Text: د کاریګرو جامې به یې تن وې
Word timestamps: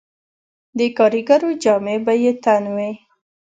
د 0.77 0.79
کاریګرو 0.97 1.49
جامې 1.63 1.97
به 2.05 2.13
یې 2.23 2.31
تن 2.43 2.63
وې 2.75 2.91